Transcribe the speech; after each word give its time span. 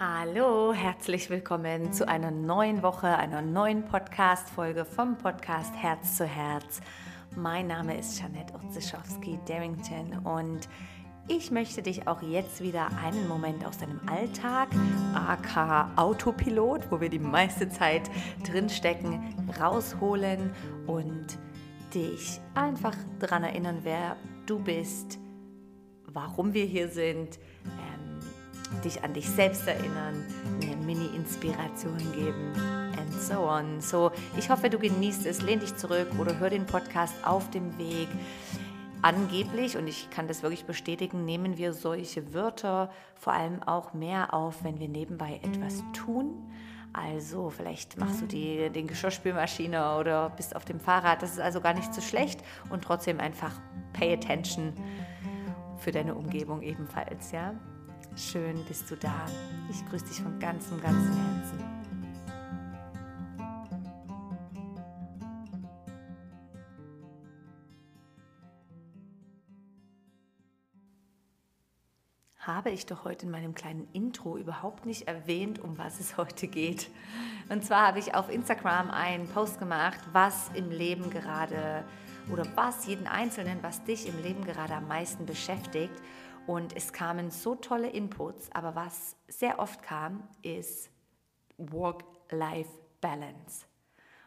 Hallo, 0.00 0.72
herzlich 0.72 1.28
willkommen 1.28 1.92
zu 1.92 2.06
einer 2.06 2.30
neuen 2.30 2.84
Woche, 2.84 3.08
einer 3.08 3.42
neuen 3.42 3.84
Podcast-Folge 3.84 4.84
vom 4.84 5.18
Podcast 5.18 5.74
Herz 5.74 6.16
zu 6.16 6.24
Herz. 6.24 6.80
Mein 7.34 7.66
Name 7.66 7.98
ist 7.98 8.20
Janette 8.20 8.54
Otzischowski-Darrington 8.54 10.20
und 10.24 10.68
ich 11.26 11.50
möchte 11.50 11.82
dich 11.82 12.06
auch 12.06 12.22
jetzt 12.22 12.62
wieder 12.62 12.90
einen 13.04 13.26
Moment 13.26 13.66
aus 13.66 13.78
deinem 13.78 14.00
Alltag, 14.06 14.68
aka 15.14 15.90
Autopilot, 15.96 16.92
wo 16.92 17.00
wir 17.00 17.08
die 17.08 17.18
meiste 17.18 17.68
Zeit 17.68 18.08
drinstecken, 18.46 19.34
rausholen 19.58 20.52
und 20.86 21.26
dich 21.92 22.40
einfach 22.54 22.94
daran 23.18 23.42
erinnern, 23.42 23.80
wer 23.82 24.14
du 24.46 24.60
bist, 24.60 25.18
warum 26.06 26.54
wir 26.54 26.66
hier 26.66 26.86
sind, 26.86 27.40
dich 28.80 29.02
an 29.04 29.14
dich 29.14 29.28
selbst 29.28 29.66
erinnern, 29.66 30.24
eine 30.62 30.76
Mini-Inspiration 30.76 31.98
geben 32.12 32.52
and 32.98 33.12
so 33.12 33.48
on. 33.48 33.80
So, 33.80 34.10
ich 34.36 34.50
hoffe, 34.50 34.70
du 34.70 34.78
genießt 34.78 35.26
es, 35.26 35.42
lehn 35.42 35.60
dich 35.60 35.76
zurück 35.76 36.08
oder 36.18 36.38
hör 36.38 36.50
den 36.50 36.66
Podcast 36.66 37.14
auf 37.24 37.50
dem 37.50 37.76
Weg. 37.78 38.08
Angeblich, 39.00 39.76
und 39.76 39.86
ich 39.86 40.10
kann 40.10 40.26
das 40.26 40.42
wirklich 40.42 40.64
bestätigen, 40.64 41.24
nehmen 41.24 41.56
wir 41.56 41.72
solche 41.72 42.34
Wörter 42.34 42.90
vor 43.14 43.32
allem 43.32 43.62
auch 43.62 43.94
mehr 43.94 44.34
auf, 44.34 44.64
wenn 44.64 44.80
wir 44.80 44.88
nebenbei 44.88 45.40
etwas 45.42 45.84
tun. 45.92 46.50
Also 46.92 47.50
vielleicht 47.50 47.96
machst 47.98 48.22
du 48.22 48.26
die, 48.26 48.70
den 48.70 48.88
Geschirrspülmaschine 48.88 49.96
oder 49.98 50.30
bist 50.30 50.56
auf 50.56 50.64
dem 50.64 50.80
Fahrrad. 50.80 51.22
Das 51.22 51.32
ist 51.32 51.40
also 51.40 51.60
gar 51.60 51.74
nicht 51.74 51.94
so 51.94 52.00
schlecht 52.00 52.40
und 52.70 52.82
trotzdem 52.82 53.20
einfach 53.20 53.52
pay 53.92 54.14
attention 54.14 54.72
für 55.78 55.92
deine 55.92 56.14
Umgebung 56.14 56.62
ebenfalls, 56.62 57.30
ja. 57.30 57.54
Schön 58.18 58.64
bist 58.64 58.90
du 58.90 58.96
da. 58.96 59.26
Ich 59.70 59.88
grüße 59.88 60.06
dich 60.06 60.20
von 60.20 60.40
ganzem, 60.40 60.80
ganzem 60.80 61.14
Herzen. 61.14 61.64
Habe 72.40 72.70
ich 72.70 72.86
doch 72.86 73.04
heute 73.04 73.26
in 73.26 73.30
meinem 73.30 73.54
kleinen 73.54 73.86
Intro 73.92 74.36
überhaupt 74.36 74.84
nicht 74.84 75.06
erwähnt, 75.06 75.60
um 75.60 75.78
was 75.78 76.00
es 76.00 76.16
heute 76.16 76.48
geht. 76.48 76.90
Und 77.50 77.64
zwar 77.64 77.86
habe 77.86 78.00
ich 78.00 78.16
auf 78.16 78.28
Instagram 78.30 78.90
einen 78.90 79.28
Post 79.28 79.60
gemacht, 79.60 80.00
was 80.12 80.50
im 80.54 80.72
Leben 80.72 81.08
gerade 81.10 81.84
oder 82.32 82.44
was 82.56 82.84
jeden 82.86 83.06
Einzelnen, 83.06 83.62
was 83.62 83.84
dich 83.84 84.08
im 84.08 84.20
Leben 84.22 84.44
gerade 84.44 84.74
am 84.74 84.88
meisten 84.88 85.24
beschäftigt. 85.24 85.94
Und 86.48 86.74
es 86.74 86.94
kamen 86.94 87.30
so 87.30 87.56
tolle 87.56 87.90
Inputs, 87.90 88.48
aber 88.54 88.74
was 88.74 89.16
sehr 89.28 89.58
oft 89.58 89.82
kam, 89.82 90.26
ist 90.40 90.88
Work-Life-Balance. 91.58 93.66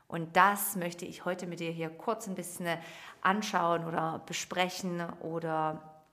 Und 0.07 0.37
das 0.37 0.75
möchte 0.75 1.03
ich 1.03 1.25
heute 1.25 1.47
mit 1.47 1.61
dir 1.61 1.71
hier 1.71 1.89
kurz 1.89 2.27
ein 2.27 2.35
bisschen 2.35 2.77
anschauen 3.21 3.87
oder 3.87 4.21
besprechen 4.27 5.01
oder 5.21 6.03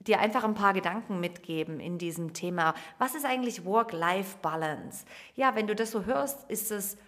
dir 0.00 0.18
einfach 0.18 0.42
ein 0.42 0.54
paar 0.54 0.72
Gedanken 0.72 1.20
mitgeben 1.20 1.78
in 1.78 1.96
diesem 1.96 2.32
Thema. 2.32 2.74
Was 2.98 3.14
ist 3.14 3.24
eigentlich 3.24 3.64
Work-Life-Balance? 3.64 5.04
Ja, 5.36 5.54
wenn 5.54 5.68
du 5.68 5.76
das 5.76 5.92
so 5.92 6.06
hörst, 6.06 6.50
ist 6.50 6.72
es 6.72 6.98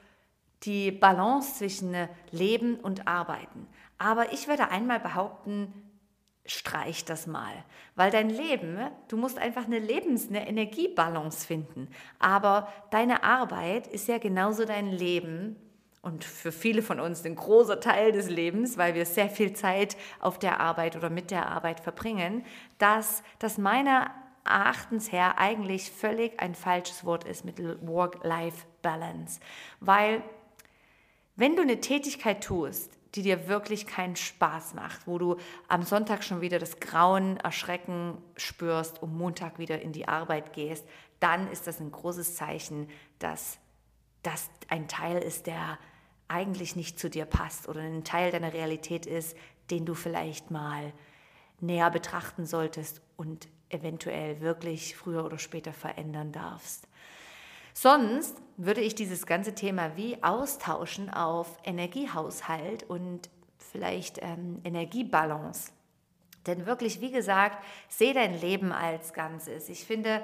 die 0.62 0.92
Balance 0.92 1.56
zwischen 1.56 2.08
Leben 2.30 2.76
und 2.76 3.08
Arbeiten. 3.08 3.66
Aber 3.98 4.32
ich 4.32 4.46
würde 4.46 4.68
einmal 4.68 5.00
behaupten, 5.00 5.91
streich 6.44 7.04
das 7.04 7.26
mal. 7.26 7.52
Weil 7.94 8.10
dein 8.10 8.30
Leben, 8.30 8.78
du 9.08 9.16
musst 9.16 9.38
einfach 9.38 9.66
eine 9.66 9.78
Lebens-, 9.78 10.28
eine 10.28 10.48
Energiebalance 10.48 11.46
finden. 11.46 11.88
Aber 12.18 12.68
deine 12.90 13.22
Arbeit 13.22 13.86
ist 13.86 14.08
ja 14.08 14.18
genauso 14.18 14.64
dein 14.64 14.88
Leben 14.88 15.56
und 16.02 16.24
für 16.24 16.50
viele 16.50 16.82
von 16.82 16.98
uns 16.98 17.24
ein 17.24 17.36
großer 17.36 17.78
Teil 17.78 18.10
des 18.10 18.28
Lebens, 18.28 18.76
weil 18.76 18.94
wir 18.94 19.06
sehr 19.06 19.30
viel 19.30 19.52
Zeit 19.52 19.96
auf 20.18 20.38
der 20.38 20.58
Arbeit 20.58 20.96
oder 20.96 21.10
mit 21.10 21.30
der 21.30 21.46
Arbeit 21.46 21.78
verbringen, 21.78 22.44
dass 22.78 23.22
das 23.38 23.56
meiner 23.56 24.10
Erachtens 24.44 25.12
her 25.12 25.38
eigentlich 25.38 25.92
völlig 25.92 26.40
ein 26.40 26.56
falsches 26.56 27.04
Wort 27.04 27.22
ist 27.22 27.44
mit 27.44 27.60
Work-Life-Balance. 27.86 29.38
Weil 29.78 30.24
wenn 31.36 31.54
du 31.54 31.62
eine 31.62 31.80
Tätigkeit 31.80 32.42
tust, 32.42 32.98
die 33.14 33.22
dir 33.22 33.48
wirklich 33.48 33.86
keinen 33.86 34.16
Spaß 34.16 34.74
macht, 34.74 35.06
wo 35.06 35.18
du 35.18 35.36
am 35.68 35.82
Sonntag 35.82 36.24
schon 36.24 36.40
wieder 36.40 36.58
das 36.58 36.80
Grauen, 36.80 37.36
Erschrecken 37.38 38.18
spürst 38.36 39.02
und 39.02 39.16
Montag 39.16 39.58
wieder 39.58 39.82
in 39.82 39.92
die 39.92 40.08
Arbeit 40.08 40.52
gehst, 40.52 40.86
dann 41.20 41.50
ist 41.50 41.66
das 41.66 41.80
ein 41.80 41.92
großes 41.92 42.36
Zeichen, 42.36 42.88
dass 43.18 43.58
das 44.22 44.48
ein 44.68 44.88
Teil 44.88 45.18
ist, 45.18 45.46
der 45.46 45.78
eigentlich 46.28 46.76
nicht 46.76 46.98
zu 46.98 47.10
dir 47.10 47.26
passt 47.26 47.68
oder 47.68 47.80
ein 47.80 48.04
Teil 48.04 48.30
deiner 48.30 48.52
Realität 48.52 49.04
ist, 49.04 49.36
den 49.70 49.84
du 49.84 49.94
vielleicht 49.94 50.50
mal 50.50 50.92
näher 51.60 51.90
betrachten 51.90 52.46
solltest 52.46 53.02
und 53.16 53.48
eventuell 53.68 54.40
wirklich 54.40 54.96
früher 54.96 55.24
oder 55.24 55.38
später 55.38 55.72
verändern 55.72 56.32
darfst. 56.32 56.88
Sonst 57.74 58.36
würde 58.56 58.80
ich 58.80 58.94
dieses 58.94 59.26
ganze 59.26 59.54
Thema 59.54 59.96
wie 59.96 60.22
austauschen 60.22 61.10
auf 61.10 61.56
Energiehaushalt 61.64 62.84
und 62.84 63.30
vielleicht 63.58 64.18
ähm, 64.22 64.60
Energiebalance. 64.64 65.72
Denn 66.46 66.66
wirklich, 66.66 67.00
wie 67.00 67.12
gesagt, 67.12 67.64
sehe 67.88 68.14
dein 68.14 68.40
Leben 68.40 68.72
als 68.72 69.12
Ganzes. 69.12 69.68
Ich 69.68 69.84
finde, 69.84 70.22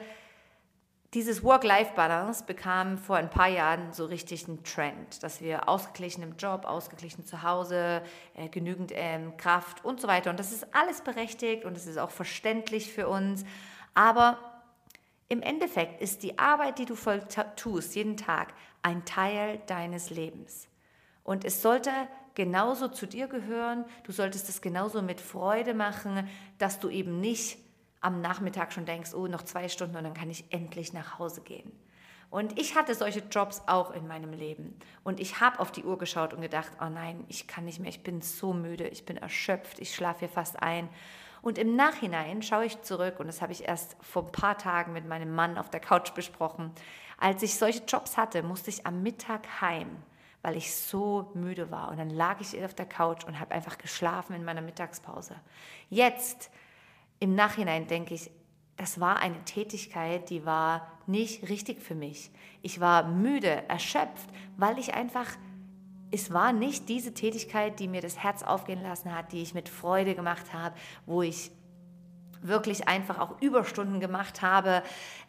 dieses 1.15 1.43
Work-Life-Balance 1.43 2.45
bekam 2.45 2.99
vor 2.99 3.17
ein 3.17 3.31
paar 3.31 3.49
Jahren 3.49 3.93
so 3.93 4.05
richtig 4.05 4.47
einen 4.47 4.63
Trend, 4.63 5.23
dass 5.23 5.41
wir 5.41 5.69
ausgeglichen 5.69 6.23
im 6.23 6.37
Job, 6.37 6.67
ausgeglichen 6.67 7.25
zu 7.25 7.43
Hause, 7.43 8.03
äh, 8.35 8.49
genügend 8.49 8.93
ähm, 8.95 9.37
Kraft 9.39 9.85
und 9.85 10.01
so 10.01 10.09
weiter. 10.09 10.29
Und 10.29 10.39
das 10.39 10.53
ist 10.53 10.67
alles 10.75 11.01
berechtigt 11.01 11.65
und 11.65 11.77
es 11.77 11.87
ist 11.87 11.99
auch 11.99 12.11
verständlich 12.11 12.93
für 12.93 13.09
uns. 13.09 13.45
Aber 13.95 14.39
im 15.29 15.43
Endeffekt 15.43 16.01
ist 16.01 16.23
die 16.23 16.39
Arbeit, 16.39 16.79
die 16.79 16.87
du 16.87 16.95
tust, 17.57 17.95
jeden 17.95 18.17
Tag, 18.17 18.55
ein 18.83 19.05
Teil 19.05 19.61
deines 19.67 20.11
Lebens. 20.11 20.69
Und 21.23 21.45
es 21.45 21.61
sollte 21.61 21.91
genauso 22.35 22.89
zu 22.89 23.07
dir 23.07 23.27
gehören, 23.27 23.85
du 24.05 24.13
solltest 24.13 24.49
es 24.49 24.63
genauso 24.63 25.03
mit 25.03 25.21
Freude 25.21 25.75
machen, 25.75 26.29
dass 26.57 26.81
du 26.81 26.89
eben 26.89 27.21
nicht 27.21 27.59
am 28.01 28.21
Nachmittag 28.21 28.73
schon 28.73 28.87
denkst, 28.87 29.13
oh, 29.13 29.27
noch 29.27 29.43
zwei 29.43 29.69
Stunden 29.69 29.97
und 29.97 30.05
dann 30.05 30.15
kann 30.15 30.31
ich 30.31 30.45
endlich 30.51 30.93
nach 30.93 31.19
Hause 31.19 31.41
gehen. 31.43 31.73
Und 32.31 32.59
ich 32.59 32.77
hatte 32.77 32.95
solche 32.95 33.21
Jobs 33.31 33.63
auch 33.67 33.91
in 33.91 34.07
meinem 34.07 34.33
Leben. 34.33 34.79
Und 35.03 35.19
ich 35.19 35.41
habe 35.41 35.61
auf 35.61 35.73
die 35.73 35.85
Uhr 35.85 35.99
geschaut 35.99 36.35
und 36.35 36.43
gedacht, 36.43 36.71
oh 36.81 36.89
nein, 36.89 37.25
ich 37.29 37.47
kann 37.47 37.65
nicht 37.65 37.81
mehr, 37.81 37.89
ich 37.89 38.03
bin 38.03 38.21
so 38.21 38.53
müde, 38.53 38.87
ich 38.87 39.07
bin 39.07 39.17
erschöpft, 39.17 39.79
ich 39.79 39.95
schlafe 39.95 40.21
hier 40.21 40.29
fast 40.29 40.63
ein. 40.63 40.89
Und 41.43 41.59
im 41.59 41.77
Nachhinein 41.77 42.43
schaue 42.43 42.67
ich 42.67 42.83
zurück, 42.83 43.21
und 43.21 43.27
das 43.27 43.43
habe 43.43 43.53
ich 43.53 43.67
erst 43.67 43.97
vor 44.01 44.25
ein 44.25 44.33
paar 44.33 44.59
Tagen 44.59 44.93
mit 44.93 45.07
meinem 45.07 45.35
Mann 45.35 45.59
auf 45.59 45.71
der 45.71 45.81
Couch 45.81 46.15
besprochen. 46.15 46.73
Als 47.19 47.43
ich 47.43 47.57
solche 47.57 47.85
Jobs 47.85 48.17
hatte, 48.17 48.43
musste 48.43 48.71
ich 48.71 48.87
am 48.87 49.03
Mittag 49.03 49.61
heim, 49.61 49.89
weil 50.43 50.57
ich 50.57 50.75
so 50.75 51.31
müde 51.35 51.71
war. 51.71 51.91
Und 51.91 51.99
dann 51.99 52.11
lag 52.11 52.41
ich 52.41 52.63
auf 52.65 52.75
der 52.75 52.87
Couch 52.87 53.25
und 53.25 53.41
habe 53.41 53.55
einfach 53.55 53.79
geschlafen 53.79 54.35
in 54.35 54.45
meiner 54.45 54.63
Mittagspause. 54.63 55.37
Jetzt, 55.91 56.51
im 57.21 57.35
Nachhinein, 57.35 57.87
denke 57.87 58.15
ich, 58.15 58.31
das 58.77 59.01
war 59.01 59.19
eine 59.19 59.45
Tätigkeit, 59.45 60.31
die 60.31 60.47
war 60.47 60.87
nicht 61.07 61.49
richtig 61.49 61.83
für 61.83 61.97
mich. 61.97 62.31
Ich 62.63 62.79
war 62.79 63.09
müde, 63.09 63.69
erschöpft, 63.69 64.29
weil 64.57 64.79
ich 64.79 64.95
einfach 64.95 65.27
es 66.11 66.33
war 66.33 66.53
nicht 66.53 66.89
diese 66.89 67.15
Tätigkeit, 67.15 67.79
die 67.81 67.89
mir 67.89 68.01
das 68.01 68.19
Herz 68.19 68.43
aufgehen 68.43 68.83
lassen 68.83 69.15
hat, 69.15 69.33
die 69.33 69.43
ich 69.43 69.55
mit 69.55 69.69
Freude 69.69 70.15
gemacht 70.15 70.53
habe, 70.53 70.75
wo 71.07 71.23
ich 71.23 71.51
wirklich 72.43 72.89
einfach 72.89 73.19
auch 73.19 73.41
Überstunden 73.41 74.01
gemacht 74.01 74.43
habe, 74.43 74.83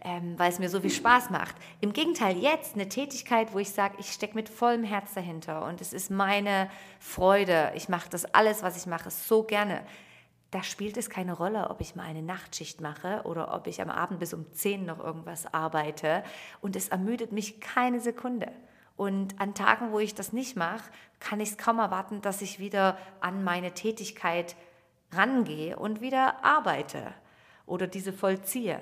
ähm, 0.03 0.37
weil 0.37 0.51
es 0.51 0.59
mir 0.59 0.69
so 0.69 0.79
viel 0.79 0.91
Spaß 0.91 1.31
macht. 1.31 1.55
Im 1.81 1.93
Gegenteil, 1.93 2.37
jetzt 2.37 2.75
eine 2.75 2.87
Tätigkeit, 2.87 3.53
wo 3.53 3.59
ich 3.59 3.71
sage, 3.71 3.95
ich 3.99 4.11
stecke 4.11 4.35
mit 4.35 4.47
vollem 4.47 4.83
Herz 4.83 5.13
dahinter 5.13 5.65
und 5.65 5.81
es 5.81 5.93
ist 5.93 6.11
meine 6.11 6.69
Freude. 6.99 7.71
Ich 7.75 7.89
mache 7.89 8.09
das 8.09 8.25
alles, 8.33 8.63
was 8.63 8.77
ich 8.77 8.85
mache, 8.85 9.09
so 9.09 9.43
gerne. 9.43 9.81
Da 10.51 10.63
spielt 10.63 10.97
es 10.97 11.09
keine 11.09 11.33
Rolle, 11.33 11.69
ob 11.69 11.79
ich 11.79 11.95
mal 11.95 12.03
eine 12.03 12.23
Nachtschicht 12.23 12.81
mache 12.81 13.21
oder 13.25 13.53
ob 13.53 13.67
ich 13.67 13.81
am 13.81 13.89
Abend 13.89 14.19
bis 14.19 14.33
um 14.33 14.51
10 14.51 14.85
noch 14.85 14.99
irgendwas 14.99 15.51
arbeite. 15.53 16.23
Und 16.59 16.75
es 16.75 16.89
ermüdet 16.89 17.31
mich 17.31 17.59
keine 17.59 17.99
Sekunde. 17.99 18.51
Und 18.99 19.39
an 19.39 19.53
Tagen, 19.53 19.93
wo 19.93 19.99
ich 19.99 20.13
das 20.13 20.33
nicht 20.33 20.57
mache, 20.57 20.83
kann 21.21 21.39
ich 21.39 21.51
es 21.51 21.57
kaum 21.57 21.79
erwarten, 21.79 22.21
dass 22.21 22.41
ich 22.41 22.59
wieder 22.59 22.97
an 23.21 23.45
meine 23.45 23.71
Tätigkeit 23.71 24.57
rangehe 25.13 25.79
und 25.79 26.01
wieder 26.01 26.43
arbeite 26.43 27.13
oder 27.65 27.87
diese 27.87 28.11
vollziehe. 28.11 28.81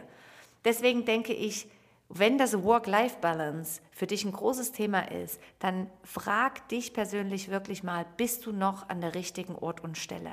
Deswegen 0.65 1.05
denke 1.05 1.33
ich, 1.33 1.69
wenn 2.09 2.39
das 2.39 2.63
Work-Life-Balance 2.63 3.79
für 3.91 4.07
dich 4.07 4.25
ein 4.25 4.31
großes 4.31 4.71
Thema 4.71 5.01
ist, 5.11 5.39
dann 5.59 5.87
frag 6.03 6.67
dich 6.69 6.95
persönlich 6.95 7.51
wirklich 7.51 7.83
mal, 7.83 8.03
bist 8.17 8.47
du 8.47 8.51
noch 8.51 8.89
an 8.89 9.01
der 9.01 9.13
richtigen 9.13 9.53
Ort 9.53 9.83
und 9.83 9.99
Stelle? 9.99 10.31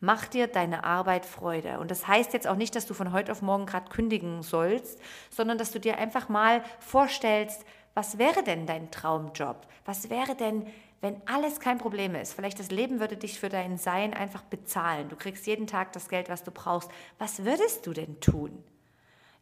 Mach 0.00 0.26
dir 0.26 0.48
deine 0.48 0.82
Arbeit 0.82 1.26
Freude. 1.26 1.78
Und 1.78 1.90
das 1.90 2.08
heißt 2.08 2.32
jetzt 2.32 2.48
auch 2.48 2.56
nicht, 2.56 2.74
dass 2.74 2.86
du 2.86 2.94
von 2.94 3.12
heute 3.12 3.30
auf 3.30 3.42
morgen 3.42 3.66
gerade 3.66 3.90
kündigen 3.90 4.42
sollst, 4.42 4.98
sondern 5.28 5.58
dass 5.58 5.72
du 5.72 5.78
dir 5.78 5.98
einfach 5.98 6.30
mal 6.30 6.64
vorstellst, 6.80 7.66
was 7.94 8.18
wäre 8.18 8.42
denn 8.42 8.66
dein 8.66 8.90
Traumjob? 8.90 9.66
Was 9.84 10.10
wäre 10.10 10.34
denn, 10.34 10.66
wenn 11.00 11.20
alles 11.26 11.60
kein 11.60 11.78
Problem 11.78 12.14
ist? 12.14 12.34
Vielleicht 12.34 12.58
das 12.58 12.70
Leben 12.70 13.00
würde 13.00 13.16
dich 13.16 13.40
für 13.40 13.48
dein 13.48 13.78
Sein 13.78 14.14
einfach 14.14 14.42
bezahlen. 14.42 15.08
Du 15.08 15.16
kriegst 15.16 15.46
jeden 15.46 15.66
Tag 15.66 15.92
das 15.92 16.08
Geld, 16.08 16.28
was 16.28 16.44
du 16.44 16.50
brauchst. 16.50 16.90
Was 17.18 17.44
würdest 17.44 17.86
du 17.86 17.92
denn 17.92 18.20
tun? 18.20 18.62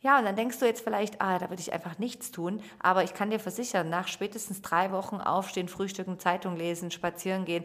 Ja, 0.01 0.19
und 0.19 0.25
dann 0.25 0.37
denkst 0.37 0.59
du 0.61 0.67
jetzt 0.67 0.83
vielleicht, 0.83 1.21
ah, 1.21 1.39
da 1.39 1.51
würde 1.51 1.61
ich 1.61 1.73
einfach 1.73 1.99
nichts 1.99 2.31
tun. 2.31 2.63
Aber 2.79 3.03
ich 3.03 3.15
kann 3.15 3.31
dir 3.31 3.41
versichern, 3.41 3.91
nach 3.91 4.07
spätestens 4.07 4.63
drei 4.63 4.93
Wochen 4.93 5.17
aufstehen, 5.17 5.69
frühstücken, 5.69 6.21
Zeitung 6.21 6.57
lesen, 6.57 6.91
spazieren 6.91 7.45
gehen, 7.45 7.65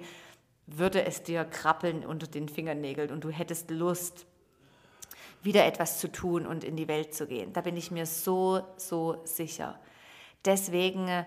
würde 0.66 1.06
es 1.06 1.24
dir 1.24 1.46
krabbeln 1.46 2.06
unter 2.06 2.26
den 2.26 2.50
Fingernägeln 2.50 3.12
und 3.12 3.24
du 3.24 3.30
hättest 3.30 3.70
Lust, 3.70 4.26
wieder 5.44 5.66
etwas 5.66 6.00
zu 6.00 6.12
tun 6.12 6.48
und 6.48 6.64
in 6.64 6.78
die 6.78 6.88
Welt 6.88 7.14
zu 7.14 7.28
gehen. 7.28 7.52
Da 7.54 7.62
bin 7.62 7.76
ich 7.76 7.92
mir 7.92 8.06
so, 8.06 8.62
so 8.78 9.22
sicher. 9.26 9.78
Deswegen 10.46 11.08
äh, 11.08 11.26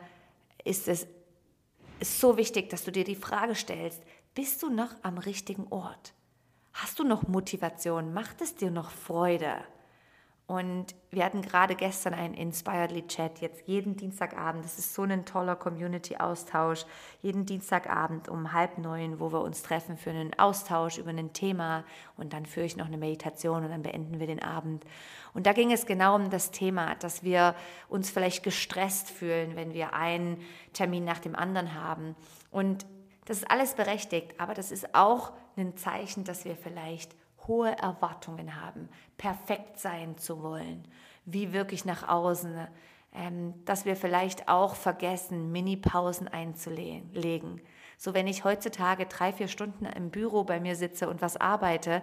ist 0.64 0.88
es 0.88 1.06
so 2.00 2.36
wichtig, 2.36 2.68
dass 2.70 2.84
du 2.84 2.92
dir 2.92 3.04
die 3.04 3.16
Frage 3.16 3.54
stellst, 3.54 4.02
bist 4.34 4.62
du 4.62 4.70
noch 4.70 4.90
am 5.02 5.18
richtigen 5.18 5.66
Ort? 5.70 6.12
Hast 6.72 6.98
du 6.98 7.04
noch 7.04 7.26
Motivation? 7.26 8.12
Macht 8.12 8.42
es 8.42 8.54
dir 8.54 8.70
noch 8.70 8.90
Freude? 8.90 9.64
Und 10.48 10.94
wir 11.10 11.24
hatten 11.24 11.42
gerade 11.42 11.74
gestern 11.74 12.14
einen 12.14 12.34
Inspiredly 12.34 13.08
Chat, 13.08 13.40
jetzt 13.40 13.66
jeden 13.66 13.96
Dienstagabend. 13.96 14.64
Das 14.64 14.78
ist 14.78 14.94
so 14.94 15.02
ein 15.02 15.24
toller 15.24 15.56
Community-Austausch. 15.56 16.86
Jeden 17.20 17.46
Dienstagabend 17.46 18.28
um 18.28 18.52
halb 18.52 18.78
neun, 18.78 19.18
wo 19.18 19.32
wir 19.32 19.40
uns 19.40 19.62
treffen 19.62 19.96
für 19.96 20.10
einen 20.10 20.38
Austausch 20.38 20.98
über 20.98 21.10
ein 21.10 21.32
Thema. 21.32 21.84
Und 22.16 22.32
dann 22.32 22.46
führe 22.46 22.64
ich 22.64 22.76
noch 22.76 22.86
eine 22.86 22.96
Meditation 22.96 23.64
und 23.64 23.70
dann 23.70 23.82
beenden 23.82 24.20
wir 24.20 24.28
den 24.28 24.40
Abend. 24.40 24.84
Und 25.34 25.46
da 25.46 25.52
ging 25.52 25.72
es 25.72 25.84
genau 25.84 26.14
um 26.14 26.30
das 26.30 26.52
Thema, 26.52 26.94
dass 26.94 27.24
wir 27.24 27.56
uns 27.88 28.10
vielleicht 28.10 28.44
gestresst 28.44 29.10
fühlen, 29.10 29.56
wenn 29.56 29.74
wir 29.74 29.94
einen 29.94 30.40
Termin 30.72 31.04
nach 31.04 31.18
dem 31.18 31.34
anderen 31.34 31.74
haben. 31.74 32.14
Und 32.52 32.86
das 33.24 33.38
ist 33.38 33.50
alles 33.50 33.74
berechtigt, 33.74 34.38
aber 34.38 34.54
das 34.54 34.70
ist 34.70 34.94
auch 34.94 35.32
ein 35.56 35.76
Zeichen, 35.76 36.22
dass 36.22 36.44
wir 36.44 36.54
vielleicht 36.54 37.16
hohe 37.46 37.76
Erwartungen 37.78 38.60
haben, 38.60 38.88
perfekt 39.16 39.78
sein 39.78 40.18
zu 40.18 40.42
wollen, 40.42 40.86
wie 41.24 41.52
wirklich 41.52 41.84
nach 41.84 42.08
außen, 42.08 42.66
ähm, 43.14 43.54
dass 43.64 43.84
wir 43.84 43.96
vielleicht 43.96 44.48
auch 44.48 44.74
vergessen, 44.74 45.52
Mini-Pausen 45.52 46.28
einzulegen. 46.28 47.60
So 47.98 48.14
wenn 48.14 48.26
ich 48.26 48.44
heutzutage 48.44 49.06
drei, 49.06 49.32
vier 49.32 49.48
Stunden 49.48 49.86
im 49.86 50.10
Büro 50.10 50.44
bei 50.44 50.60
mir 50.60 50.76
sitze 50.76 51.08
und 51.08 51.22
was 51.22 51.36
arbeite, 51.36 52.02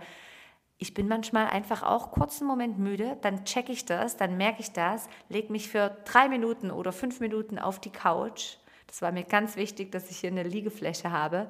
ich 0.80 0.94
bin 0.94 1.08
manchmal 1.08 1.48
einfach 1.48 1.84
auch 1.84 2.12
kurz 2.12 2.42
einen 2.42 2.50
Moment 2.50 2.80
müde, 2.80 3.18
dann 3.22 3.46
checke 3.46 3.72
ich 3.72 3.86
das, 3.86 4.18
dann 4.18 4.38
merke 4.38 4.62
ich 4.62 4.72
das, 4.72 5.08
lege 5.30 5.52
mich 5.52 5.70
für 5.70 5.96
drei 6.06 6.28
Minuten 6.28 6.72
oder 6.72 6.92
fünf 6.92 7.20
Minuten 7.20 7.60
auf 7.60 7.80
die 7.80 7.92
Couch. 7.92 8.58
Das 8.88 9.02
war 9.02 9.12
mir 9.12 9.24
ganz 9.24 9.56
wichtig, 9.56 9.92
dass 9.92 10.10
ich 10.10 10.18
hier 10.18 10.32
eine 10.32 10.44
Liegefläche 10.44 11.12
habe 11.12 11.48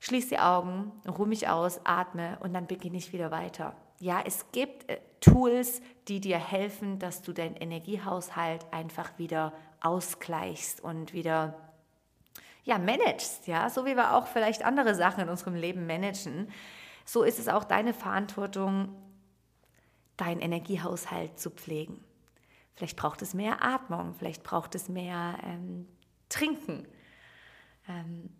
schließe 0.00 0.28
die 0.30 0.38
Augen, 0.38 0.92
ruhe 1.08 1.26
mich 1.26 1.48
aus, 1.48 1.80
atme 1.84 2.38
und 2.40 2.54
dann 2.54 2.66
beginne 2.66 2.96
ich 2.96 3.12
wieder 3.12 3.30
weiter. 3.30 3.74
Ja, 3.98 4.22
es 4.24 4.50
gibt 4.52 4.88
äh, 4.90 5.00
Tools, 5.20 5.80
die 6.08 6.20
dir 6.20 6.38
helfen, 6.38 6.98
dass 6.98 7.22
du 7.22 7.32
deinen 7.32 7.56
Energiehaushalt 7.56 8.66
einfach 8.70 9.18
wieder 9.18 9.52
ausgleichst 9.80 10.80
und 10.82 11.12
wieder 11.12 11.54
ja, 12.64 12.78
managst, 12.78 13.46
ja, 13.46 13.70
so 13.70 13.86
wie 13.86 13.96
wir 13.96 14.14
auch 14.14 14.26
vielleicht 14.26 14.64
andere 14.64 14.94
Sachen 14.94 15.22
in 15.22 15.28
unserem 15.28 15.54
Leben 15.54 15.86
managen, 15.86 16.50
so 17.04 17.22
ist 17.22 17.38
es 17.38 17.48
auch 17.48 17.62
deine 17.62 17.94
Verantwortung, 17.94 18.88
deinen 20.16 20.40
Energiehaushalt 20.40 21.38
zu 21.38 21.50
pflegen. 21.50 22.02
Vielleicht 22.74 22.96
braucht 22.96 23.22
es 23.22 23.34
mehr 23.34 23.64
Atmung, 23.64 24.14
vielleicht 24.14 24.42
braucht 24.42 24.74
es 24.74 24.88
mehr 24.88 25.38
ähm, 25.44 25.86
Trinken. 26.28 26.88
Ähm, 27.88 28.30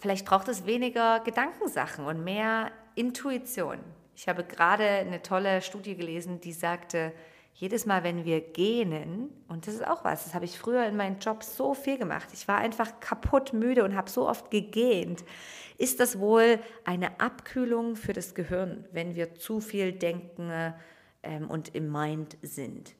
Vielleicht 0.00 0.24
braucht 0.24 0.48
es 0.48 0.64
weniger 0.64 1.20
Gedankensachen 1.20 2.06
und 2.06 2.24
mehr 2.24 2.72
Intuition. 2.94 3.78
Ich 4.16 4.28
habe 4.28 4.44
gerade 4.44 4.84
eine 4.84 5.20
tolle 5.20 5.60
Studie 5.60 5.94
gelesen, 5.94 6.40
die 6.40 6.52
sagte, 6.52 7.12
jedes 7.52 7.84
Mal, 7.84 8.02
wenn 8.02 8.24
wir 8.24 8.40
gähnen, 8.40 9.28
und 9.48 9.66
das 9.66 9.74
ist 9.74 9.86
auch 9.86 10.02
was, 10.02 10.24
das 10.24 10.34
habe 10.34 10.46
ich 10.46 10.58
früher 10.58 10.86
in 10.86 10.96
meinem 10.96 11.18
Job 11.18 11.42
so 11.42 11.74
viel 11.74 11.98
gemacht, 11.98 12.30
ich 12.32 12.48
war 12.48 12.56
einfach 12.56 13.00
kaputt 13.00 13.52
müde 13.52 13.84
und 13.84 13.94
habe 13.94 14.08
so 14.08 14.26
oft 14.26 14.50
gegähnt, 14.50 15.22
ist 15.76 16.00
das 16.00 16.18
wohl 16.18 16.58
eine 16.86 17.20
Abkühlung 17.20 17.94
für 17.94 18.14
das 18.14 18.34
Gehirn, 18.34 18.86
wenn 18.92 19.14
wir 19.14 19.34
zu 19.34 19.60
viel 19.60 19.92
denken 19.92 20.72
ähm, 21.22 21.50
und 21.50 21.74
im 21.74 21.92
Mind 21.92 22.38
sind. 22.40 22.94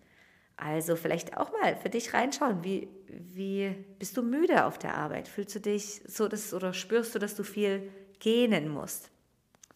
Also 0.58 0.96
vielleicht 0.96 1.38
auch 1.38 1.50
mal 1.52 1.76
für 1.76 1.88
dich 1.88 2.12
reinschauen, 2.12 2.62
wie, 2.62 2.88
wie 3.32 3.74
bist 3.98 4.16
du 4.16 4.22
müde 4.22 4.64
auf 4.64 4.78
der 4.78 4.94
Arbeit? 4.94 5.28
Fühlst 5.28 5.54
du 5.54 5.60
dich 5.60 6.02
so, 6.06 6.28
dass, 6.28 6.54
oder 6.54 6.72
spürst 6.72 7.14
du, 7.14 7.18
dass 7.18 7.34
du 7.34 7.42
viel 7.42 7.90
gähnen 8.18 8.68
musst? 8.68 9.10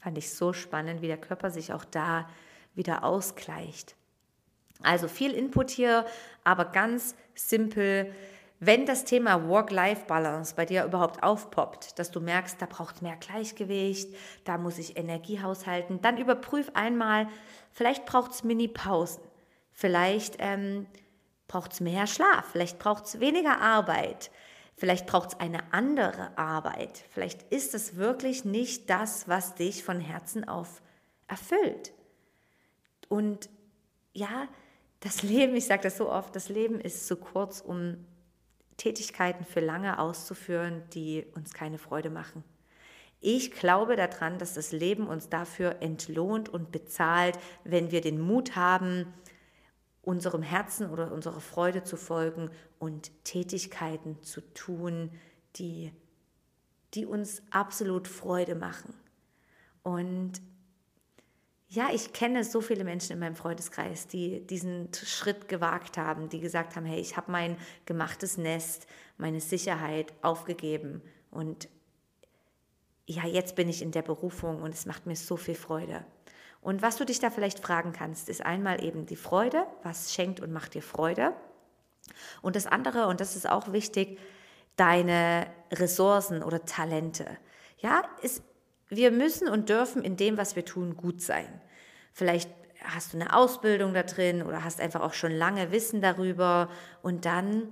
Fand 0.01 0.19
ich 0.19 0.31
so 0.31 0.53
spannend, 0.53 1.03
wie 1.03 1.07
der 1.07 1.21
Körper 1.21 1.51
sich 1.51 1.73
auch 1.73 1.85
da 1.85 2.29
wieder 2.75 3.05
ausgleicht. 3.05 3.97
Also 4.83 5.09
viel 5.09 5.33
Input 5.33 5.71
hier, 5.71 6.05
aber 6.43 6.67
ganz 6.67 7.15
simpel. 7.35 8.13
Wenn 8.61 8.87
das 8.87 9.05
Thema 9.05 9.49
Work-Life-Balance 9.49 10.55
bei 10.57 10.65
dir 10.67 10.85
überhaupt 10.85 11.23
aufpoppt, 11.23 11.99
dass 11.99 12.11
du 12.11 12.21
merkst, 12.21 12.61
da 12.61 12.67
braucht 12.67 13.03
mehr 13.03 13.17
Gleichgewicht, 13.17 14.15
da 14.45 14.59
muss 14.59 14.79
ich 14.79 14.97
Energie 14.97 15.41
haushalten, 15.41 16.01
dann 16.03 16.19
überprüf 16.19 16.71
einmal, 16.75 17.29
vielleicht 17.73 18.07
braucht 18.07 18.33
es 18.33 18.45
Mini-Pausen. 18.45 19.23
Vielleicht 19.73 20.37
ähm, 20.39 20.87
braucht 21.49 21.73
es 21.73 21.81
mehr 21.81 22.07
Schlaf, 22.07 22.47
vielleicht 22.53 22.79
braucht 22.79 23.07
es 23.07 23.21
weniger 23.21 23.61
Arbeit, 23.61 24.31
vielleicht 24.77 25.07
braucht 25.07 25.31
es 25.31 25.41
eine 25.41 25.73
andere 25.73 26.37
Arbeit. 26.37 27.05
Vielleicht 27.11 27.43
ist 27.53 27.75
es 27.75 27.97
wirklich 27.97 28.45
nicht 28.45 28.91
das, 28.91 29.29
was 29.29 29.55
dich 29.55 29.85
von 29.85 30.01
Herzen 30.01 30.49
auf 30.49 30.83
erfüllt. 31.29 31.93
Und 33.09 33.49
ja, 34.13 34.49
das 35.01 35.23
Leben, 35.23 35.55
ich 35.57 35.67
sage 35.67 35.83
das 35.83 35.97
so 35.97 36.11
oft, 36.11 36.35
das 36.35 36.49
Leben 36.49 36.81
ist 36.81 37.07
zu 37.07 37.17
kurz, 37.17 37.61
um 37.61 38.05
Tätigkeiten 38.77 39.45
für 39.45 39.61
lange 39.61 39.99
auszuführen, 39.99 40.83
die 40.95 41.25
uns 41.35 41.55
keine 41.55 41.79
Freude 41.79 42.11
machen. 42.11 42.43
Ich 43.21 43.53
glaube 43.53 43.97
daran, 43.97 44.39
dass 44.39 44.55
das 44.55 44.73
Leben 44.73 45.07
uns 45.07 45.31
dafür 45.31 45.81
entlohnt 45.81 46.49
und 46.49 46.73
bezahlt, 46.73 47.39
wenn 47.65 47.91
wir 47.91 48.03
den 48.03 48.21
Mut 48.21 48.55
haben, 48.55 49.15
unserem 50.05 50.43
Herzen 50.43 50.91
oder 50.91 51.13
unserer 51.13 51.41
Freude 51.41 51.83
zu 51.83 51.97
folgen 51.97 52.51
und 52.79 53.11
Tätigkeiten 53.25 54.23
zu 54.23 54.41
tun, 54.53 55.11
die, 55.57 55.93
die 56.95 57.07
uns 57.07 57.43
absolut 57.51 58.09
Freude 58.09 58.55
machen. 58.55 58.95
Und 59.83 60.41
ja, 61.69 61.89
ich 61.93 62.13
kenne 62.13 62.45
so 62.45 62.61
viele 62.61 62.85
Menschen 62.85 63.13
in 63.13 63.19
meinem 63.19 63.35
Freundeskreis, 63.35 64.07
die 64.07 64.47
diesen 64.47 64.89
Schritt 64.95 65.49
gewagt 65.49 65.99
haben, 65.99 66.29
die 66.29 66.41
gesagt 66.41 66.77
haben, 66.77 66.87
hey, 66.87 67.01
ich 67.01 67.17
habe 67.17 67.33
mein 67.33 67.57
gemachtes 67.85 68.39
Nest, 68.39 68.87
meine 69.19 69.41
Sicherheit 69.41 70.13
aufgegeben 70.23 71.03
und 71.31 71.69
ja, 73.07 73.27
jetzt 73.27 73.57
bin 73.57 73.69
ich 73.69 73.83
in 73.83 73.91
der 73.91 74.03
Berufung 74.03 74.63
und 74.63 74.73
es 74.73 74.87
macht 74.87 75.07
mir 75.07 75.17
so 75.17 75.37
viel 75.37 75.55
Freude. 75.55 76.05
Und 76.65 76.81
was 76.81 76.97
du 76.97 77.05
dich 77.05 77.21
da 77.21 77.29
vielleicht 77.29 77.61
fragen 77.61 77.93
kannst, 77.93 78.31
ist 78.31 78.45
einmal 78.45 78.83
eben 78.83 79.05
die 79.05 79.17
Freude, 79.17 79.67
was 79.83 80.15
schenkt 80.15 80.41
und 80.41 80.51
macht 80.51 80.73
dir 80.73 80.81
Freude. 80.81 81.35
Und 82.41 82.57
das 82.57 82.67
andere, 82.67 83.07
und 83.07 83.21
das 83.21 83.37
ist 83.37 83.47
auch 83.47 83.73
wichtig, 83.73 84.19
deine 84.77 85.47
Ressourcen 85.71 86.43
oder 86.43 86.65
Talente. 86.65 87.27
Ja, 87.79 88.03
ist, 88.23 88.43
wir 88.89 89.11
müssen 89.11 89.47
und 89.47 89.69
dürfen 89.69 90.03
in 90.03 90.17
dem, 90.17 90.39
was 90.39 90.57
wir 90.57 90.65
tun, 90.65 90.97
gut 90.97 91.21
sein. 91.21 91.61
Vielleicht 92.15 92.51
hast 92.83 93.13
du 93.13 93.19
eine 93.19 93.37
Ausbildung 93.37 93.93
da 93.93 94.03
drin 94.03 94.43
oder 94.43 94.65
hast 94.65 94.81
einfach 94.81 95.03
auch 95.03 95.13
schon 95.13 95.33
lange 95.33 95.71
Wissen 95.71 96.01
darüber 96.01 96.71
und 97.03 97.27
dann 97.27 97.69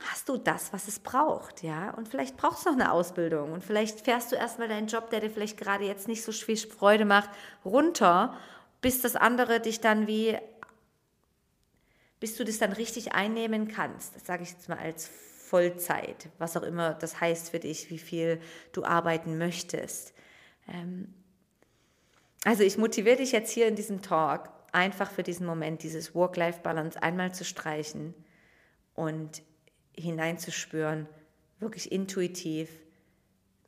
hast 0.00 0.28
du 0.28 0.38
das, 0.38 0.72
was 0.72 0.88
es 0.88 0.98
braucht, 0.98 1.62
ja? 1.62 1.90
Und 1.90 2.08
vielleicht 2.08 2.36
brauchst 2.36 2.64
du 2.64 2.70
noch 2.70 2.78
eine 2.78 2.92
Ausbildung 2.92 3.52
und 3.52 3.62
vielleicht 3.62 4.00
fährst 4.00 4.32
du 4.32 4.36
erstmal 4.36 4.68
deinen 4.68 4.86
Job, 4.86 5.10
der 5.10 5.20
dir 5.20 5.30
vielleicht 5.30 5.58
gerade 5.58 5.84
jetzt 5.84 6.08
nicht 6.08 6.22
so 6.24 6.32
viel 6.32 6.56
Freude 6.56 7.04
macht, 7.04 7.30
runter, 7.64 8.36
bis 8.80 9.02
das 9.02 9.16
andere 9.16 9.60
dich 9.60 9.80
dann 9.80 10.06
wie, 10.06 10.38
bis 12.18 12.36
du 12.36 12.44
das 12.44 12.58
dann 12.58 12.72
richtig 12.72 13.12
einnehmen 13.12 13.68
kannst. 13.68 14.16
Das 14.16 14.24
sage 14.24 14.42
ich 14.42 14.50
jetzt 14.50 14.68
mal 14.68 14.78
als 14.78 15.06
Vollzeit, 15.06 16.28
was 16.38 16.56
auch 16.56 16.62
immer 16.62 16.94
das 16.94 17.20
heißt 17.20 17.50
für 17.50 17.58
dich, 17.58 17.90
wie 17.90 17.98
viel 17.98 18.40
du 18.72 18.84
arbeiten 18.84 19.36
möchtest. 19.36 20.14
Ähm, 20.68 21.12
also 22.44 22.62
ich 22.62 22.78
motiviere 22.78 23.16
dich 23.16 23.32
jetzt 23.32 23.50
hier 23.50 23.68
in 23.68 23.76
diesem 23.76 24.00
Talk, 24.00 24.48
einfach 24.72 25.10
für 25.10 25.22
diesen 25.22 25.44
Moment 25.44 25.82
dieses 25.82 26.14
Work-Life-Balance 26.14 27.02
einmal 27.02 27.34
zu 27.34 27.44
streichen 27.44 28.14
und 28.94 29.42
hineinzuspüren, 30.00 31.06
wirklich 31.58 31.92
intuitiv, 31.92 32.70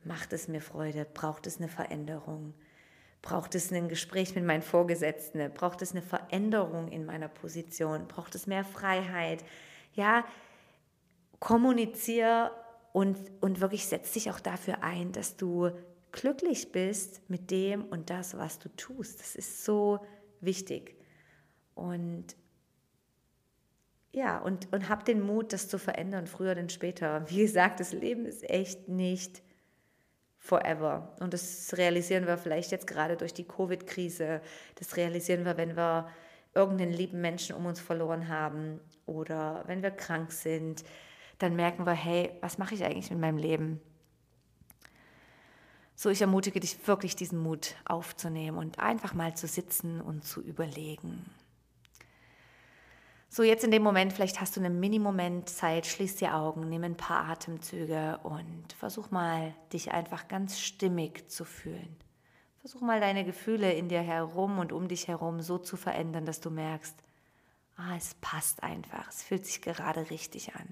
macht 0.04 0.32
es 0.32 0.48
mir 0.48 0.60
Freude, 0.60 1.06
braucht 1.12 1.46
es 1.46 1.58
eine 1.58 1.68
Veränderung. 1.68 2.54
Braucht 3.22 3.54
es 3.54 3.72
ein 3.72 3.88
Gespräch 3.88 4.34
mit 4.34 4.44
meinen 4.44 4.62
Vorgesetzten? 4.62 5.52
Braucht 5.54 5.80
es 5.80 5.92
eine 5.92 6.02
Veränderung 6.02 6.88
in 6.88 7.06
meiner 7.06 7.28
Position? 7.28 8.08
Braucht 8.08 8.34
es 8.34 8.48
mehr 8.48 8.64
Freiheit? 8.64 9.44
Ja, 9.94 10.24
kommuniziere 11.38 12.50
und, 12.92 13.16
und 13.40 13.60
wirklich 13.60 13.86
setz 13.86 14.12
dich 14.12 14.30
auch 14.30 14.40
dafür 14.40 14.82
ein, 14.82 15.12
dass 15.12 15.36
du 15.36 15.70
glücklich 16.10 16.72
bist 16.72 17.28
mit 17.28 17.50
dem 17.50 17.84
und 17.84 18.10
das, 18.10 18.36
was 18.36 18.58
du 18.58 18.68
tust. 18.70 19.20
Das 19.20 19.36
ist 19.36 19.64
so 19.64 20.04
wichtig. 20.40 20.96
Und 21.74 22.36
ja, 24.12 24.38
und, 24.38 24.71
und 24.73 24.88
hab 24.90 25.07
den 25.07 25.23
Mut, 25.23 25.52
das 25.52 25.69
zu 25.69 25.78
verändern, 25.78 26.26
früher 26.26 26.54
denn 26.54 26.69
später. 26.69 27.25
Wie 27.31 27.42
gesagt, 27.42 27.81
das 27.81 27.92
Leben 27.92 28.26
ist 28.26 28.49
echt 28.49 28.88
nicht 28.88 29.42
forever. 30.38 31.14
Und 31.21 31.33
das 31.35 31.75
realisieren 31.76 32.26
wir 32.26 32.37
vielleicht 32.37 32.73
jetzt 32.73 32.87
gerade 32.87 33.16
durch 33.16 33.33
die 33.33 33.47
Covid-Krise. 33.47 34.42
Das 34.75 34.97
realisieren 34.97 35.45
wir, 35.45 35.57
wenn 35.57 35.76
wir 35.76 36.09
irgendeinen 36.54 36.92
lieben 36.92 37.21
Menschen 37.21 37.57
um 37.57 37.64
uns 37.64 37.81
verloren 37.81 38.28
haben 38.28 38.81
oder 39.07 39.62
wenn 39.66 39.83
wir 39.83 39.90
krank 39.90 40.33
sind. 40.33 40.85
Dann 41.38 41.57
merken 41.57 41.87
wir, 41.87 41.92
hey, 41.92 42.31
was 42.40 42.59
mache 42.59 42.75
ich 42.75 42.85
eigentlich 42.85 43.11
mit 43.11 43.21
meinem 43.21 43.38
Leben? 43.38 43.81
So, 45.95 46.11
ich 46.11 46.21
ermutige 46.21 46.61
dich 46.61 46.87
wirklich, 46.87 47.16
diesen 47.16 47.38
Mut 47.38 47.76
aufzunehmen 47.85 48.59
und 48.59 48.78
einfach 48.78 49.14
mal 49.14 49.35
zu 49.37 49.47
sitzen 49.47 50.00
und 50.00 50.25
zu 50.25 50.42
überlegen. 50.42 51.25
So, 53.34 53.42
jetzt 53.42 53.64
in 53.64 53.70
dem 53.70 53.82
Moment, 53.82 54.12
vielleicht 54.12 54.42
hast 54.42 54.56
du 54.56 54.60
einen 54.60 54.78
Mini-Moment 54.78 55.48
Zeit, 55.48 55.86
schließ 55.86 56.16
die 56.16 56.28
Augen, 56.28 56.68
nimm 56.68 56.84
ein 56.84 56.98
paar 56.98 57.30
Atemzüge 57.30 58.20
und 58.24 58.74
versuch 58.74 59.10
mal, 59.10 59.54
dich 59.72 59.90
einfach 59.90 60.28
ganz 60.28 60.60
stimmig 60.60 61.30
zu 61.30 61.46
fühlen. 61.46 61.96
Versuch 62.60 62.82
mal 62.82 63.00
deine 63.00 63.24
Gefühle 63.24 63.72
in 63.72 63.88
dir 63.88 64.02
herum 64.02 64.58
und 64.58 64.70
um 64.70 64.86
dich 64.86 65.08
herum 65.08 65.40
so 65.40 65.56
zu 65.56 65.78
verändern, 65.78 66.26
dass 66.26 66.40
du 66.42 66.50
merkst, 66.50 66.94
ah, 67.76 67.96
es 67.96 68.12
passt 68.20 68.62
einfach, 68.62 69.08
es 69.08 69.22
fühlt 69.22 69.46
sich 69.46 69.62
gerade 69.62 70.10
richtig 70.10 70.54
an. 70.54 70.68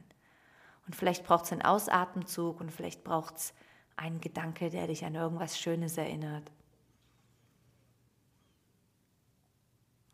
Und 0.87 0.95
vielleicht 0.95 1.25
braucht 1.25 1.47
es 1.47 1.52
einen 1.52 1.62
Ausatemzug 1.62 2.61
und 2.61 2.71
vielleicht 2.71 3.05
braucht 3.05 3.38
es 3.38 3.55
ein 3.97 4.21
Gedanke, 4.21 4.69
der 4.69 4.87
dich 4.87 5.07
an 5.07 5.14
irgendwas 5.14 5.59
Schönes 5.59 5.97
erinnert. 5.97 6.52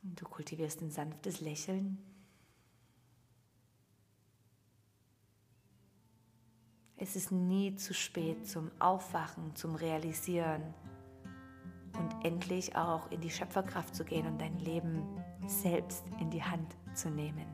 Du 0.04 0.26
kultivierst 0.26 0.80
ein 0.80 0.92
sanftes 0.92 1.40
Lächeln. 1.40 2.15
Es 7.08 7.14
ist 7.14 7.30
nie 7.30 7.76
zu 7.76 7.94
spät 7.94 8.48
zum 8.48 8.68
Aufwachen, 8.80 9.54
zum 9.54 9.76
Realisieren 9.76 10.60
und 11.96 12.26
endlich 12.26 12.74
auch 12.74 13.08
in 13.12 13.20
die 13.20 13.30
Schöpferkraft 13.30 13.94
zu 13.94 14.04
gehen 14.04 14.26
und 14.26 14.40
dein 14.40 14.58
Leben 14.58 15.06
selbst 15.46 16.02
in 16.20 16.30
die 16.30 16.42
Hand 16.42 16.66
zu 16.94 17.08
nehmen. 17.08 17.46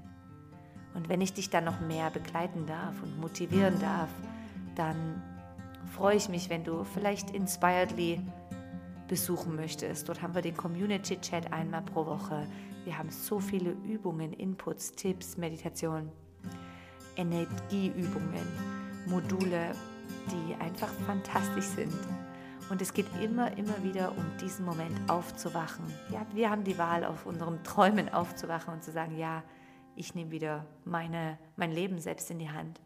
Und 0.94 1.10
wenn 1.10 1.20
ich 1.20 1.34
dich 1.34 1.50
dann 1.50 1.64
noch 1.64 1.80
mehr 1.80 2.08
begleiten 2.08 2.64
darf 2.64 3.02
und 3.02 3.20
motivieren 3.20 3.78
darf, 3.78 4.08
dann 4.74 5.22
freue 5.94 6.16
ich 6.16 6.30
mich, 6.30 6.48
wenn 6.48 6.64
du 6.64 6.84
vielleicht 6.84 7.28
Inspiredly 7.32 8.22
besuchen 9.06 9.54
möchtest. 9.54 10.08
Dort 10.08 10.22
haben 10.22 10.34
wir 10.34 10.40
den 10.40 10.56
Community 10.56 11.20
Chat 11.20 11.52
einmal 11.52 11.82
pro 11.82 12.06
Woche. 12.06 12.46
Wir 12.84 12.96
haben 12.96 13.10
so 13.10 13.38
viele 13.38 13.72
Übungen, 13.72 14.32
Inputs, 14.32 14.92
Tipps, 14.92 15.36
Meditation, 15.36 16.10
Energieübungen, 17.16 18.81
Module, 19.06 19.72
die 20.30 20.54
einfach 20.60 20.90
fantastisch 21.06 21.64
sind. 21.64 21.94
Und 22.70 22.80
es 22.80 22.94
geht 22.94 23.06
immer, 23.22 23.56
immer 23.58 23.82
wieder 23.82 24.12
um 24.12 24.24
diesen 24.40 24.64
Moment 24.64 24.98
aufzuwachen. 25.10 25.84
Ja, 26.10 26.24
wir 26.32 26.50
haben 26.50 26.64
die 26.64 26.78
Wahl, 26.78 27.04
auf 27.04 27.26
unseren 27.26 27.62
Träumen 27.64 28.08
aufzuwachen 28.08 28.72
und 28.72 28.82
zu 28.82 28.92
sagen, 28.92 29.18
ja, 29.18 29.42
ich 29.94 30.14
nehme 30.14 30.30
wieder 30.30 30.64
meine, 30.84 31.38
mein 31.56 31.70
Leben 31.70 31.98
selbst 31.98 32.30
in 32.30 32.38
die 32.38 32.50
Hand. 32.50 32.80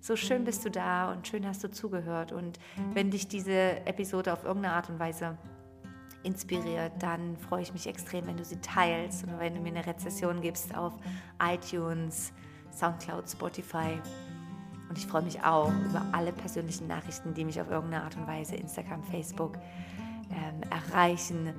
So 0.00 0.16
schön 0.16 0.44
bist 0.44 0.64
du 0.64 0.70
da 0.70 1.12
und 1.12 1.26
schön 1.26 1.46
hast 1.46 1.62
du 1.64 1.70
zugehört. 1.70 2.32
Und 2.32 2.58
wenn 2.94 3.10
dich 3.10 3.28
diese 3.28 3.84
Episode 3.86 4.32
auf 4.32 4.44
irgendeine 4.44 4.74
Art 4.74 4.88
und 4.90 4.98
Weise 4.98 5.36
inspiriert, 6.22 6.92
dann 7.00 7.36
freue 7.36 7.62
ich 7.62 7.72
mich 7.72 7.86
extrem, 7.86 8.26
wenn 8.26 8.36
du 8.36 8.44
sie 8.44 8.60
teilst 8.60 9.24
und 9.24 9.38
wenn 9.38 9.54
du 9.54 9.60
mir 9.60 9.70
eine 9.70 9.86
Rezession 9.86 10.40
gibst 10.40 10.76
auf 10.76 10.94
iTunes, 11.42 12.32
SoundCloud, 12.72 13.28
Spotify. 13.28 14.00
Und 14.88 14.96
ich 14.96 15.06
freue 15.06 15.22
mich 15.22 15.42
auch 15.42 15.72
über 15.88 16.04
alle 16.12 16.32
persönlichen 16.32 16.86
Nachrichten, 16.86 17.34
die 17.34 17.44
mich 17.44 17.60
auf 17.60 17.70
irgendeine 17.70 18.04
Art 18.04 18.16
und 18.16 18.26
Weise, 18.26 18.56
Instagram, 18.56 19.02
Facebook, 19.04 19.58
ähm, 20.30 20.60
erreichen. 20.70 21.52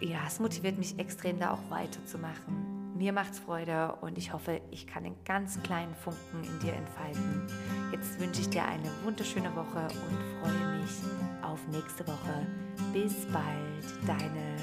Ja, 0.00 0.18
es 0.26 0.40
motiviert 0.40 0.78
mich 0.78 0.98
extrem, 0.98 1.38
da 1.38 1.52
auch 1.52 1.70
weiterzumachen. 1.70 2.94
Mir 2.96 3.12
macht's 3.12 3.38
Freude 3.38 3.94
und 4.00 4.16
ich 4.16 4.32
hoffe, 4.32 4.62
ich 4.70 4.86
kann 4.86 5.04
einen 5.04 5.22
ganz 5.24 5.62
kleinen 5.62 5.94
Funken 5.94 6.44
in 6.44 6.58
dir 6.60 6.72
entfalten. 6.72 7.46
Jetzt 7.92 8.18
wünsche 8.18 8.40
ich 8.40 8.48
dir 8.48 8.64
eine 8.64 8.90
wunderschöne 9.04 9.54
Woche 9.54 9.86
und 9.86 10.40
freue 10.40 10.78
mich 10.78 10.90
auf 11.42 11.60
nächste 11.68 12.06
Woche. 12.06 12.46
Bis 12.94 13.26
bald, 13.26 14.06
deine 14.06 14.56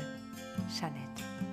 Jeanette. 0.68 1.53